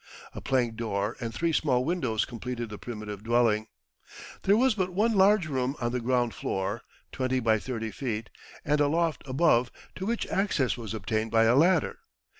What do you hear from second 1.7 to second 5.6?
windows completed the primitive dwelling. There was but one large